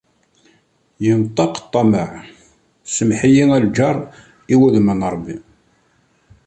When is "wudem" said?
4.59-4.89